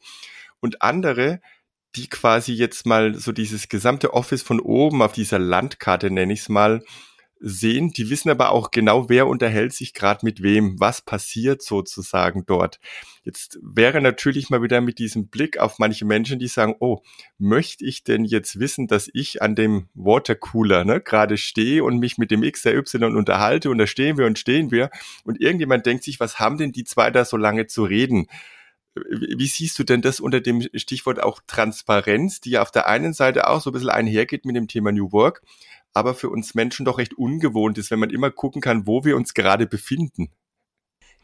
und 0.61 0.83
andere 0.83 1.41
die 1.97 2.09
quasi 2.09 2.53
jetzt 2.53 2.87
mal 2.87 3.15
so 3.15 3.33
dieses 3.33 3.69
gesamte 3.69 4.13
Office 4.15 4.43
von 4.43 4.61
oben 4.61 5.03
auf 5.03 5.13
dieser 5.13 5.39
Landkarte, 5.39 6.11
nenne 6.11 6.33
ich 6.33 6.41
es 6.41 6.49
mal, 6.49 6.83
sehen. 7.39 7.91
Die 7.91 8.09
wissen 8.11 8.31
aber 8.31 8.51
auch 8.51 8.71
genau, 8.71 9.09
wer 9.09 9.27
unterhält 9.27 9.73
sich 9.73 9.93
gerade 9.93 10.25
mit 10.25 10.43
wem, 10.43 10.81
was 10.81 11.03
passiert 11.03 11.63
sozusagen 11.63 12.45
dort. 12.47 12.81
Jetzt 13.25 13.59
wäre 13.63 14.01
natürlich 14.01 14.51
mal 14.51 14.63
wieder 14.63 14.81
mit 14.81 14.99
diesem 14.99 15.29
Blick 15.29 15.59
auf 15.59 15.79
manche 15.79 16.05
Menschen, 16.05 16.39
die 16.39 16.49
sagen, 16.49 16.77
oh, 16.81 17.03
möchte 17.39 17.85
ich 17.85 18.05
denn 18.05 18.25
jetzt 18.25 18.59
wissen, 18.59 18.87
dass 18.87 19.11
ich 19.13 19.43
an 19.43 19.55
dem 19.55 19.89
Watercooler 19.95 20.85
ne, 20.85 21.01
gerade 21.01 21.37
stehe 21.37 21.85
und 21.85 21.99
mich 21.99 22.19
mit 22.19 22.31
dem 22.31 22.43
X, 22.43 22.63
der 22.63 22.77
Y 22.77 23.17
unterhalte 23.17 23.71
und 23.71 23.79
da 23.79 23.87
stehen 23.87 24.17
wir 24.17 24.27
und 24.27 24.39
stehen 24.39 24.71
wir 24.71 24.91
und 25.25 25.41
irgendjemand 25.41 25.87
denkt 25.87 26.05
sich, 26.05 26.21
was 26.21 26.39
haben 26.39 26.59
denn 26.59 26.73
die 26.73 26.85
zwei 26.85 27.11
da 27.11 27.25
so 27.25 27.37
lange 27.37 27.67
zu 27.67 27.85
reden? 27.85 28.29
Wie 29.11 29.47
siehst 29.47 29.79
du 29.79 29.85
denn 29.85 30.03
das 30.03 30.21
unter 30.21 30.41
dem 30.41 30.63
Stichwort 30.75 31.23
auch 31.23 31.41
Transparenz, 31.47 32.41
die 32.41 32.51
ja 32.51 32.63
auf 32.63 32.71
der 32.71 32.89
einen 32.89 33.13
Seite 33.13 33.49
auch 33.49 33.61
so 33.61 33.71
ein 33.71 33.73
bisschen 33.75 33.91
einhergeht 33.91 34.45
mit 34.45 34.57
dem 34.57 34.69
Thema 34.69 34.93
New 34.93 35.13
Work, 35.13 35.43
aber 35.93 36.15
für 36.15 36.31
uns 36.31 36.55
Menschen 36.55 36.85
doch 36.85 36.99
recht 36.99 37.15
ungewohnt 37.15 37.79
ist, 37.79 37.91
wenn 37.91 37.99
man 37.99 38.11
immer 38.11 38.31
gucken 38.31 38.61
kann, 38.61 38.87
wo 38.87 39.05
wir 39.05 39.17
uns 39.17 39.35
gerade 39.35 39.67
befinden? 39.67 40.31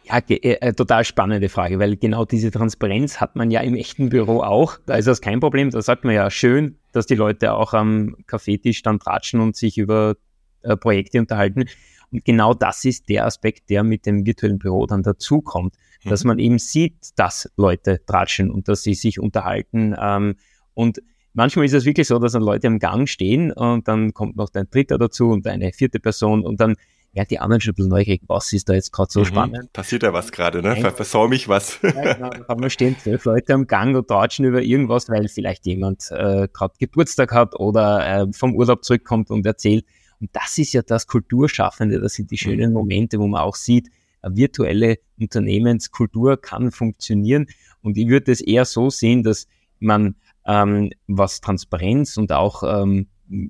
Ja, 0.05 0.19
äh, 0.29 0.35
äh, 0.35 0.73
total 0.73 1.05
spannende 1.05 1.49
Frage, 1.49 1.79
weil 1.79 1.97
genau 1.97 2.25
diese 2.25 2.50
Transparenz 2.50 3.21
hat 3.21 3.37
man 3.37 3.50
ja 3.50 3.61
im 3.61 3.76
echten 3.76 4.09
Büro 4.09 4.43
auch. 4.43 4.79
Da 4.87 4.97
ist 4.97 5.07
das 5.07 5.21
kein 5.21 5.41
Problem. 5.41 5.71
Da 5.71 5.81
sagt 5.81 6.05
man 6.05 6.14
ja 6.14 6.31
schön, 6.31 6.79
dass 6.93 7.07
die 7.07 7.14
Leute 7.14 7.55
auch 7.55 7.73
am 7.73 8.17
Kaffeetisch 8.26 8.83
dann 8.83 8.99
tratschen 8.99 9.41
und 9.41 9.57
sich 9.57 9.79
über 9.79 10.17
äh, 10.62 10.76
Projekte 10.76 11.21
unterhalten. 11.21 11.67
Und 12.12 12.25
genau 12.25 12.54
das 12.54 12.85
ist 12.85 13.09
der 13.09 13.26
Aspekt, 13.26 13.71
der 13.71 13.83
mit 13.83 14.07
dem 14.07 14.26
virtuellen 14.26 14.59
Büro 14.59 14.87
dann 14.87 15.02
dazukommt 15.02 15.75
dass 16.04 16.25
mhm. 16.25 16.28
man 16.28 16.38
eben 16.38 16.59
sieht, 16.59 17.11
dass 17.16 17.50
Leute 17.57 18.04
tratschen 18.04 18.50
und 18.50 18.69
dass 18.69 18.83
sie 18.83 18.95
sich 18.95 19.21
unterhalten. 19.21 19.95
Ähm, 20.00 20.37
und 20.75 21.02
manchmal 21.33 21.64
ist 21.64 21.75
es 21.75 21.85
wirklich 21.85 22.09
so, 22.09 22.19
dass 22.19 22.33
dann 22.33 22.42
Leute 22.42 22.66
am 22.66 22.78
Gang 22.78 23.09
stehen 23.09 23.52
und 23.52 23.88
dann 23.88 24.12
kommt 24.12 24.37
noch 24.37 24.49
ein 24.54 24.69
Dritter 24.71 24.99
dazu 24.99 25.31
und 25.31 25.47
eine 25.47 25.73
vierte 25.73 26.00
Person 26.00 26.45
und 26.45 26.61
dann 26.61 26.76
ja, 27.14 27.26
die 27.26 27.38
anderen 27.38 27.61
schon 27.61 27.73
ein 27.73 27.75
bisschen 27.75 27.90
neugierig, 27.90 28.23
was 28.26 28.50
ist 28.54 28.71
da 28.71 28.73
jetzt 28.73 28.90
gerade 28.90 29.12
so 29.12 29.21
mhm. 29.21 29.25
spannend? 29.26 29.73
Passiert 29.75 30.02
da 30.02 30.14
was 30.14 30.33
gerade, 30.33 30.62
ne? 30.62 30.76
Ver 30.76 30.92
Versäume 30.92 31.35
ich 31.35 31.47
was? 31.47 31.78
ja, 31.83 32.14
genau. 32.14 32.31
Da 32.49 32.71
stehen 32.71 32.97
zwölf 32.99 33.26
Leute 33.26 33.52
am 33.52 33.66
Gang 33.66 33.95
und 33.95 34.09
tratschen 34.09 34.47
über 34.47 34.62
irgendwas, 34.62 35.11
weil 35.11 35.28
vielleicht 35.28 35.66
jemand 35.66 36.11
äh, 36.11 36.49
gerade 36.50 36.73
Geburtstag 36.78 37.33
hat 37.33 37.61
oder 37.61 38.23
äh, 38.23 38.33
vom 38.33 38.54
Urlaub 38.54 38.83
zurückkommt 38.83 39.31
und 39.31 39.45
erzählt. 39.45 39.85
Und 40.23 40.31
das 40.33 40.57
ist 40.57 40.73
ja 40.73 40.83
das 40.83 41.09
Kulturschaffende, 41.09 42.00
das 42.00 42.14
sind 42.14 42.31
die 42.31 42.37
mhm. 42.37 42.38
schönen 42.38 42.73
Momente, 42.73 43.19
wo 43.19 43.26
man 43.26 43.43
auch 43.43 43.57
sieht, 43.57 43.91
eine 44.23 44.37
virtuelle 44.37 44.99
Unternehmenskultur 45.19 46.41
kann 46.41 46.71
funktionieren. 46.71 47.49
Und 47.83 47.99
ich 47.99 48.07
würde 48.07 48.31
es 48.31 48.41
eher 48.41 48.64
so 48.64 48.88
sehen, 48.88 49.25
dass 49.25 49.49
man, 49.81 50.14
ähm, 50.47 50.93
was 51.09 51.41
Transparenz 51.41 52.17
und 52.17 52.31
auch 52.31 52.62
ähm, 52.62 53.09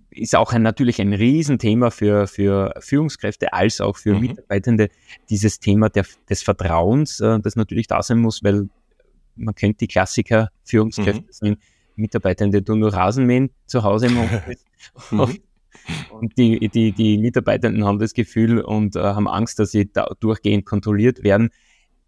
ist 0.08 0.34
auch 0.34 0.54
ein, 0.54 0.62
natürlich 0.62 0.98
ein 0.98 1.12
Riesenthema 1.12 1.90
für, 1.90 2.26
für 2.26 2.72
Führungskräfte 2.80 3.52
als 3.52 3.82
auch 3.82 3.98
für 3.98 4.14
mhm. 4.14 4.20
Mitarbeitende, 4.20 4.88
dieses 5.28 5.60
Thema 5.60 5.90
der, 5.90 6.06
des 6.30 6.42
Vertrauens, 6.42 7.20
äh, 7.20 7.38
das 7.40 7.54
natürlich 7.54 7.86
da 7.86 8.02
sein 8.02 8.18
muss, 8.18 8.42
weil 8.42 8.70
man 9.36 9.54
kennt 9.54 9.82
die 9.82 9.88
Klassiker, 9.88 10.48
Führungskräfte 10.64 11.20
mhm. 11.20 11.32
sind 11.32 11.58
Mitarbeitende, 11.96 12.62
die 12.62 12.72
nur 12.74 12.94
Rasenmähen 12.94 13.50
zu 13.66 13.82
Hause 13.82 14.06
im 14.06 14.14
mhm. 15.10 15.38
Und 16.10 16.36
die, 16.38 16.68
die, 16.68 16.92
die 16.92 17.18
Mitarbeitenden 17.18 17.84
haben 17.84 17.98
das 17.98 18.14
Gefühl 18.14 18.60
und 18.60 18.96
äh, 18.96 19.00
haben 19.00 19.28
Angst, 19.28 19.58
dass 19.58 19.70
sie 19.70 19.90
da 19.92 20.08
durchgehend 20.20 20.66
kontrolliert 20.66 21.22
werden. 21.22 21.50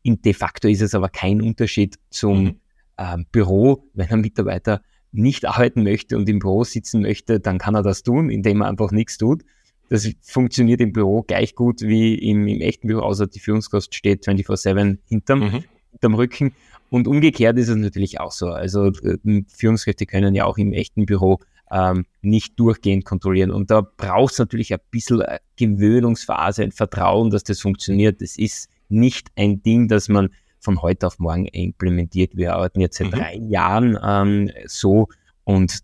In 0.02 0.20
de 0.22 0.34
facto 0.34 0.68
ist 0.68 0.82
es 0.82 0.94
aber 0.94 1.08
kein 1.08 1.40
Unterschied 1.40 1.98
zum 2.10 2.44
mhm. 2.44 2.56
äh, 2.96 3.16
Büro. 3.32 3.88
Wenn 3.94 4.10
ein 4.10 4.20
Mitarbeiter 4.20 4.82
nicht 5.12 5.46
arbeiten 5.46 5.82
möchte 5.82 6.16
und 6.16 6.28
im 6.28 6.40
Büro 6.40 6.64
sitzen 6.64 7.02
möchte, 7.02 7.40
dann 7.40 7.58
kann 7.58 7.74
er 7.74 7.82
das 7.82 8.02
tun, 8.02 8.30
indem 8.30 8.62
er 8.62 8.68
einfach 8.68 8.90
nichts 8.90 9.16
tut. 9.16 9.44
Das 9.88 10.10
funktioniert 10.22 10.80
im 10.80 10.92
Büro 10.92 11.22
gleich 11.22 11.54
gut 11.54 11.82
wie 11.82 12.14
im, 12.14 12.48
im 12.48 12.60
echten 12.60 12.88
Büro, 12.88 13.00
außer 13.00 13.26
die 13.26 13.38
Führungskost 13.38 13.94
steht 13.94 14.26
24-7 14.26 14.98
hinterm, 15.08 15.40
mhm. 15.40 15.64
hinterm 15.92 16.14
Rücken. 16.14 16.52
Und 16.90 17.08
umgekehrt 17.08 17.58
ist 17.58 17.68
es 17.68 17.76
natürlich 17.76 18.20
auch 18.20 18.32
so. 18.32 18.48
Also 18.48 18.88
äh, 18.88 19.42
Führungskräfte 19.48 20.06
können 20.06 20.34
ja 20.34 20.44
auch 20.44 20.58
im 20.58 20.72
echten 20.72 21.06
Büro 21.06 21.40
ähm, 21.70 22.06
nicht 22.22 22.58
durchgehend 22.58 23.04
kontrollieren. 23.04 23.50
Und 23.50 23.70
da 23.70 23.80
braucht 23.80 24.32
es 24.32 24.38
natürlich 24.38 24.72
ein 24.72 24.80
bisschen 24.90 25.22
eine 25.22 25.40
Gewöhnungsphase, 25.56 26.62
ein 26.62 26.72
Vertrauen, 26.72 27.30
dass 27.30 27.44
das 27.44 27.60
funktioniert. 27.60 28.20
Das 28.20 28.36
ist 28.36 28.68
nicht 28.88 29.28
ein 29.36 29.62
Ding, 29.62 29.88
das 29.88 30.08
man 30.08 30.30
von 30.60 30.82
heute 30.82 31.06
auf 31.06 31.18
morgen 31.18 31.46
implementiert. 31.46 32.36
Wir 32.36 32.54
arbeiten 32.54 32.80
jetzt 32.80 32.96
seit 32.96 33.08
mhm. 33.08 33.16
drei 33.16 33.36
Jahren 33.36 33.98
ähm, 34.02 34.50
so 34.66 35.08
und 35.44 35.80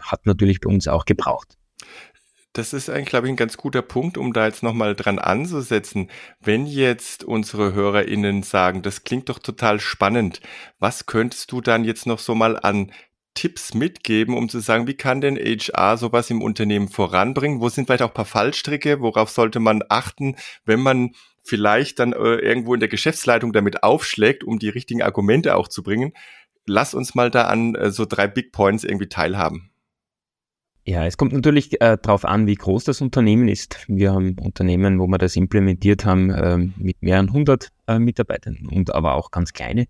hat 0.00 0.26
natürlich 0.26 0.60
bei 0.60 0.70
uns 0.70 0.88
auch 0.88 1.04
gebraucht. 1.04 1.56
Das 2.52 2.72
ist 2.72 2.90
eigentlich, 2.90 3.06
glaube 3.06 3.28
ich, 3.28 3.32
ein 3.32 3.36
ganz 3.36 3.56
guter 3.56 3.82
Punkt, 3.82 4.18
um 4.18 4.32
da 4.32 4.46
jetzt 4.46 4.64
nochmal 4.64 4.96
dran 4.96 5.20
anzusetzen. 5.20 6.10
Wenn 6.40 6.66
jetzt 6.66 7.22
unsere 7.22 7.74
HörerInnen 7.74 8.42
sagen, 8.42 8.82
das 8.82 9.04
klingt 9.04 9.28
doch 9.28 9.38
total 9.38 9.78
spannend, 9.78 10.40
was 10.80 11.06
könntest 11.06 11.52
du 11.52 11.60
dann 11.60 11.84
jetzt 11.84 12.06
noch 12.06 12.18
so 12.18 12.34
mal 12.34 12.58
an 12.58 12.90
Tipps 13.40 13.72
mitgeben, 13.72 14.36
um 14.36 14.50
zu 14.50 14.60
sagen, 14.60 14.86
wie 14.86 14.92
kann 14.92 15.22
denn 15.22 15.38
HR 15.38 15.96
sowas 15.96 16.28
im 16.28 16.42
Unternehmen 16.42 16.88
voranbringen? 16.88 17.62
Wo 17.62 17.70
sind 17.70 17.86
vielleicht 17.86 18.02
auch 18.02 18.08
ein 18.08 18.14
paar 18.14 18.26
Fallstricke? 18.26 19.00
Worauf 19.00 19.30
sollte 19.30 19.60
man 19.60 19.82
achten, 19.88 20.36
wenn 20.66 20.80
man 20.80 21.12
vielleicht 21.42 22.00
dann 22.00 22.12
äh, 22.12 22.34
irgendwo 22.34 22.74
in 22.74 22.80
der 22.80 22.90
Geschäftsleitung 22.90 23.54
damit 23.54 23.82
aufschlägt, 23.82 24.44
um 24.44 24.58
die 24.58 24.68
richtigen 24.68 25.00
Argumente 25.00 25.56
auch 25.56 25.68
zu 25.68 25.82
bringen? 25.82 26.12
Lass 26.66 26.92
uns 26.92 27.14
mal 27.14 27.30
da 27.30 27.46
an 27.46 27.74
äh, 27.76 27.90
so 27.90 28.04
drei 28.04 28.28
Big 28.28 28.52
Points 28.52 28.84
irgendwie 28.84 29.08
teilhaben. 29.08 29.70
Ja, 30.84 31.06
es 31.06 31.16
kommt 31.16 31.32
natürlich 31.32 31.80
äh, 31.80 31.96
darauf 32.02 32.26
an, 32.26 32.46
wie 32.46 32.56
groß 32.56 32.84
das 32.84 33.00
Unternehmen 33.00 33.48
ist. 33.48 33.86
Wir 33.88 34.12
haben 34.12 34.36
Unternehmen, 34.38 34.98
wo 34.98 35.06
wir 35.06 35.16
das 35.16 35.34
implementiert 35.34 36.04
haben, 36.04 36.28
äh, 36.28 36.58
mit 36.58 37.00
mehreren 37.00 37.32
hundert 37.32 37.70
äh, 37.86 37.98
Mitarbeitern 37.98 38.68
und 38.70 38.94
aber 38.94 39.14
auch 39.14 39.30
ganz 39.30 39.54
kleine. 39.54 39.86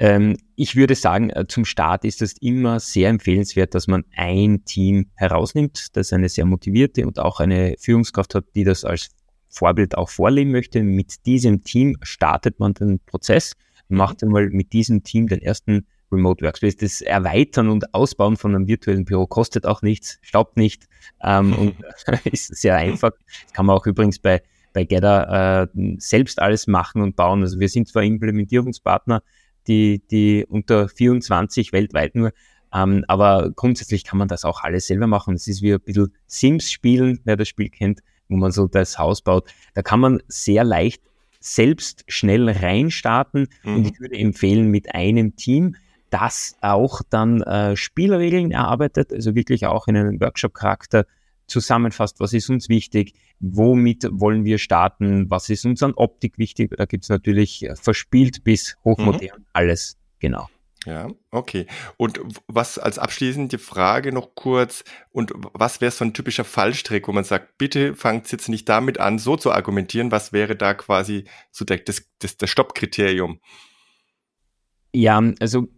Ähm, 0.00 0.38
ich 0.56 0.76
würde 0.76 0.94
sagen, 0.94 1.28
äh, 1.28 1.46
zum 1.46 1.66
Start 1.66 2.06
ist 2.06 2.22
es 2.22 2.32
immer 2.40 2.80
sehr 2.80 3.10
empfehlenswert, 3.10 3.74
dass 3.74 3.86
man 3.86 4.02
ein 4.16 4.64
Team 4.64 5.10
herausnimmt, 5.14 5.94
das 5.94 6.14
eine 6.14 6.30
sehr 6.30 6.46
motivierte 6.46 7.06
und 7.06 7.18
auch 7.18 7.38
eine 7.38 7.76
Führungskraft 7.78 8.34
hat, 8.34 8.46
die 8.54 8.64
das 8.64 8.82
als 8.86 9.10
Vorbild 9.50 9.98
auch 9.98 10.08
vorleben 10.08 10.52
möchte. 10.52 10.82
Mit 10.82 11.26
diesem 11.26 11.64
Team 11.64 11.98
startet 12.00 12.58
man 12.60 12.72
den 12.72 13.00
Prozess, 13.00 13.52
macht 13.88 14.22
einmal 14.22 14.48
mit 14.48 14.72
diesem 14.72 15.02
Team 15.02 15.28
den 15.28 15.42
ersten 15.42 15.86
Remote 16.10 16.42
Workspace. 16.46 16.76
Das 16.76 17.02
Erweitern 17.02 17.68
und 17.68 17.92
Ausbauen 17.92 18.38
von 18.38 18.54
einem 18.54 18.68
virtuellen 18.68 19.04
Büro 19.04 19.26
kostet 19.26 19.66
auch 19.66 19.82
nichts, 19.82 20.18
staubt 20.22 20.56
nicht 20.56 20.86
ähm, 21.22 21.52
und 21.58 21.74
ist 22.24 22.56
sehr 22.56 22.76
einfach. 22.76 23.10
Das 23.44 23.52
kann 23.52 23.66
man 23.66 23.76
auch 23.76 23.84
übrigens 23.84 24.18
bei, 24.18 24.40
bei 24.72 24.84
Gedda 24.84 25.64
äh, 25.64 25.68
selbst 25.98 26.40
alles 26.40 26.66
machen 26.66 27.02
und 27.02 27.16
bauen. 27.16 27.42
Also 27.42 27.60
wir 27.60 27.68
sind 27.68 27.86
zwar 27.86 28.02
Implementierungspartner, 28.02 29.22
die, 29.66 30.02
die 30.10 30.46
unter 30.48 30.88
24 30.88 31.72
weltweit 31.72 32.14
nur. 32.14 32.32
Ähm, 32.72 33.04
aber 33.08 33.50
grundsätzlich 33.54 34.04
kann 34.04 34.18
man 34.18 34.28
das 34.28 34.44
auch 34.44 34.62
alles 34.62 34.86
selber 34.86 35.06
machen. 35.06 35.34
Es 35.34 35.48
ist 35.48 35.62
wie 35.62 35.74
ein 35.74 35.80
bisschen 35.80 36.12
Sims 36.26 36.70
spielen, 36.70 37.20
wer 37.24 37.36
das 37.36 37.48
Spiel 37.48 37.68
kennt, 37.68 38.00
wo 38.28 38.36
man 38.36 38.52
so 38.52 38.66
das 38.66 38.98
Haus 38.98 39.22
baut. 39.22 39.52
Da 39.74 39.82
kann 39.82 40.00
man 40.00 40.22
sehr 40.28 40.64
leicht 40.64 41.02
selbst 41.40 42.04
schnell 42.06 42.48
reinstarten 42.48 43.48
mhm. 43.64 43.76
und 43.76 43.86
ich 43.86 43.98
würde 43.98 44.16
empfehlen, 44.16 44.70
mit 44.70 44.94
einem 44.94 45.36
Team, 45.36 45.76
das 46.10 46.56
auch 46.60 47.00
dann 47.08 47.40
äh, 47.42 47.76
Spielregeln 47.76 48.50
erarbeitet, 48.50 49.12
also 49.12 49.34
wirklich 49.34 49.66
auch 49.66 49.88
in 49.88 49.96
einem 49.96 50.20
Workshop-Charakter 50.20 51.06
zusammenfasst, 51.50 52.20
was 52.20 52.32
ist 52.32 52.48
uns 52.48 52.68
wichtig, 52.68 53.14
womit 53.40 54.08
wollen 54.10 54.44
wir 54.44 54.58
starten, 54.58 55.30
was 55.30 55.48
ist 55.50 55.66
uns 55.66 55.82
an 55.82 55.94
Optik 55.94 56.38
wichtig. 56.38 56.74
Da 56.76 56.86
gibt 56.86 57.04
es 57.04 57.10
natürlich 57.10 57.64
äh, 57.64 57.76
verspielt 57.76 58.44
bis 58.44 58.76
hochmodern 58.84 59.38
mhm. 59.38 59.44
alles, 59.52 59.98
genau. 60.18 60.48
Ja, 60.86 61.08
okay. 61.30 61.66
Und 61.98 62.20
was 62.46 62.78
als 62.78 62.98
abschließende 62.98 63.58
Frage 63.58 64.12
noch 64.12 64.34
kurz, 64.34 64.82
und 65.10 65.32
was 65.52 65.82
wäre 65.82 65.90
so 65.90 66.04
ein 66.06 66.14
typischer 66.14 66.44
Fallstrick, 66.44 67.06
wo 67.06 67.12
man 67.12 67.24
sagt, 67.24 67.58
bitte 67.58 67.94
fangt 67.94 68.32
jetzt 68.32 68.48
nicht 68.48 68.66
damit 68.68 68.98
an, 68.98 69.18
so 69.18 69.36
zu 69.36 69.52
argumentieren, 69.52 70.10
was 70.10 70.32
wäre 70.32 70.56
da 70.56 70.72
quasi 70.72 71.24
so 71.50 71.66
der, 71.66 71.78
das, 71.78 72.08
das, 72.18 72.38
das 72.38 72.48
Stoppkriterium? 72.48 73.40
Ja, 74.92 75.22
also 75.38 75.68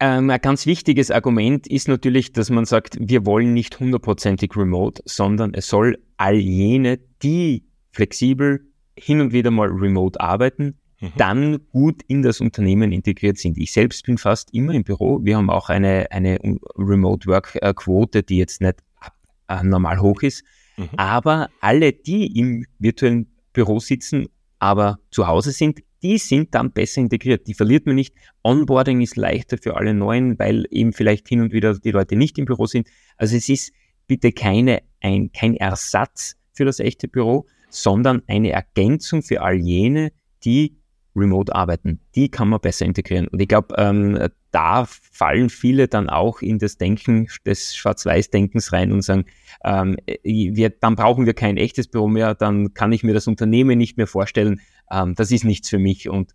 Ähm, 0.00 0.30
ein 0.30 0.40
ganz 0.40 0.64
wichtiges 0.66 1.10
Argument 1.10 1.66
ist 1.66 1.88
natürlich, 1.88 2.32
dass 2.32 2.50
man 2.50 2.64
sagt, 2.64 2.96
wir 3.00 3.26
wollen 3.26 3.52
nicht 3.52 3.80
hundertprozentig 3.80 4.56
remote, 4.56 5.02
sondern 5.04 5.54
es 5.54 5.68
soll 5.68 5.98
all 6.16 6.36
jene, 6.36 7.00
die 7.22 7.64
flexibel 7.90 8.64
hin 8.96 9.20
und 9.20 9.32
wieder 9.32 9.50
mal 9.50 9.68
remote 9.68 10.20
arbeiten, 10.20 10.78
mhm. 11.00 11.12
dann 11.16 11.58
gut 11.72 12.02
in 12.06 12.22
das 12.22 12.40
Unternehmen 12.40 12.92
integriert 12.92 13.38
sind. 13.38 13.58
Ich 13.58 13.72
selbst 13.72 14.04
bin 14.06 14.18
fast 14.18 14.54
immer 14.54 14.72
im 14.72 14.84
Büro. 14.84 15.24
Wir 15.24 15.36
haben 15.36 15.50
auch 15.50 15.68
eine, 15.68 16.06
eine 16.12 16.38
Remote 16.76 17.26
Work 17.26 17.58
Quote, 17.76 18.22
die 18.22 18.36
jetzt 18.36 18.60
nicht 18.60 18.76
äh, 19.48 19.62
normal 19.64 20.00
hoch 20.00 20.22
ist. 20.22 20.44
Mhm. 20.76 20.90
Aber 20.96 21.48
alle, 21.60 21.92
die 21.92 22.38
im 22.38 22.64
virtuellen 22.78 23.26
Büro 23.52 23.80
sitzen, 23.80 24.28
aber 24.60 24.98
zu 25.10 25.26
Hause 25.26 25.50
sind, 25.50 25.80
die 26.02 26.18
sind 26.18 26.54
dann 26.54 26.72
besser 26.72 27.00
integriert. 27.00 27.46
Die 27.46 27.54
verliert 27.54 27.86
man 27.86 27.96
nicht. 27.96 28.14
Onboarding 28.42 29.00
ist 29.00 29.16
leichter 29.16 29.58
für 29.58 29.76
alle 29.76 29.94
Neuen, 29.94 30.38
weil 30.38 30.66
eben 30.70 30.92
vielleicht 30.92 31.28
hin 31.28 31.40
und 31.40 31.52
wieder 31.52 31.78
die 31.78 31.90
Leute 31.90 32.16
nicht 32.16 32.38
im 32.38 32.44
Büro 32.44 32.66
sind. 32.66 32.88
Also 33.16 33.36
es 33.36 33.48
ist 33.48 33.72
bitte 34.06 34.32
keine, 34.32 34.82
ein, 35.00 35.32
kein 35.32 35.54
Ersatz 35.54 36.36
für 36.52 36.64
das 36.64 36.80
echte 36.80 37.08
Büro, 37.08 37.46
sondern 37.68 38.22
eine 38.26 38.50
Ergänzung 38.50 39.22
für 39.22 39.42
all 39.42 39.56
jene, 39.56 40.12
die 40.44 40.78
remote 41.14 41.54
arbeiten. 41.54 42.00
Die 42.14 42.30
kann 42.30 42.48
man 42.48 42.60
besser 42.60 42.86
integrieren. 42.86 43.28
Und 43.28 43.40
ich 43.40 43.48
glaube, 43.48 43.74
ähm, 43.76 44.18
da 44.50 44.86
fallen 44.86 45.50
viele 45.50 45.88
dann 45.88 46.08
auch 46.08 46.40
in 46.40 46.58
das 46.58 46.78
Denken 46.78 47.28
des 47.44 47.76
Schwarz-Weiß-Denkens 47.76 48.72
rein 48.72 48.92
und 48.92 49.02
sagen, 49.02 49.26
ähm, 49.64 49.96
wir, 50.22 50.70
dann 50.70 50.94
brauchen 50.94 51.26
wir 51.26 51.34
kein 51.34 51.56
echtes 51.56 51.88
Büro 51.88 52.08
mehr, 52.08 52.34
dann 52.34 52.72
kann 52.72 52.92
ich 52.92 53.02
mir 53.02 53.14
das 53.14 53.26
Unternehmen 53.26 53.76
nicht 53.76 53.96
mehr 53.96 54.06
vorstellen. 54.06 54.60
Ähm, 54.90 55.14
das 55.14 55.30
ist 55.30 55.44
nichts 55.44 55.68
für 55.68 55.78
mich. 55.78 56.08
Und 56.08 56.32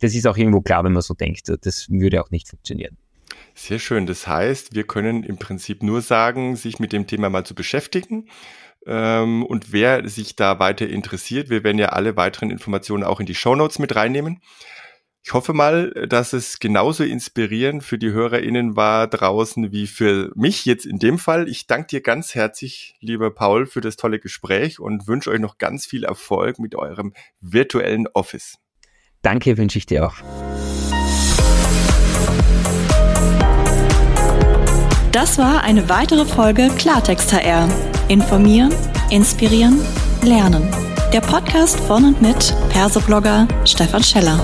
das 0.00 0.14
ist 0.14 0.26
auch 0.26 0.36
irgendwo 0.36 0.60
klar, 0.60 0.84
wenn 0.84 0.92
man 0.92 1.02
so 1.02 1.14
denkt. 1.14 1.50
Das 1.62 1.88
würde 1.90 2.22
auch 2.22 2.30
nicht 2.30 2.48
funktionieren. 2.48 2.96
Sehr 3.54 3.78
schön. 3.78 4.06
Das 4.06 4.26
heißt, 4.26 4.74
wir 4.74 4.84
können 4.84 5.24
im 5.24 5.38
Prinzip 5.38 5.82
nur 5.82 6.02
sagen, 6.02 6.56
sich 6.56 6.78
mit 6.78 6.92
dem 6.92 7.06
Thema 7.06 7.30
mal 7.30 7.44
zu 7.44 7.54
beschäftigen 7.54 8.28
ähm, 8.86 9.44
und 9.44 9.72
wer 9.72 10.08
sich 10.08 10.34
da 10.36 10.58
weiter 10.58 10.88
interessiert, 10.88 11.50
wir 11.50 11.62
werden 11.62 11.78
ja 11.78 11.90
alle 11.90 12.16
weiteren 12.16 12.50
Informationen 12.50 13.04
auch 13.04 13.20
in 13.20 13.26
die 13.26 13.34
Show 13.34 13.54
Notes 13.54 13.78
mit 13.78 13.94
reinnehmen. 13.94 14.40
Ich 15.24 15.34
hoffe 15.34 15.52
mal, 15.52 15.92
dass 16.08 16.32
es 16.32 16.58
genauso 16.58 17.04
inspirierend 17.04 17.84
für 17.84 17.96
die 17.96 18.10
HörerInnen 18.10 18.74
war 18.74 19.06
draußen 19.06 19.70
wie 19.70 19.86
für 19.86 20.32
mich 20.34 20.64
jetzt 20.64 20.84
in 20.84 20.98
dem 20.98 21.16
Fall. 21.16 21.48
Ich 21.48 21.68
danke 21.68 21.86
dir 21.86 22.00
ganz 22.00 22.34
herzlich, 22.34 22.96
lieber 23.00 23.30
Paul, 23.32 23.66
für 23.66 23.80
das 23.80 23.94
tolle 23.94 24.18
Gespräch 24.18 24.80
und 24.80 25.06
wünsche 25.06 25.30
euch 25.30 25.38
noch 25.38 25.58
ganz 25.58 25.86
viel 25.86 26.02
Erfolg 26.02 26.58
mit 26.58 26.74
eurem 26.74 27.12
virtuellen 27.40 28.08
Office. 28.14 28.58
Danke, 29.22 29.56
wünsche 29.56 29.78
ich 29.78 29.86
dir 29.86 30.08
auch. 30.08 30.16
Das 35.12 35.38
war 35.38 35.62
eine 35.62 35.88
weitere 35.88 36.24
Folge 36.24 36.68
Klartext 36.78 37.32
HR. 37.32 37.68
Informieren, 38.08 38.74
inspirieren, 39.10 39.78
lernen. 40.22 40.68
Der 41.12 41.20
Podcast 41.20 41.78
von 41.80 42.06
und 42.06 42.22
mit 42.22 42.54
Persoblogger 42.70 43.46
Stefan 43.64 44.02
Scheller. 44.02 44.40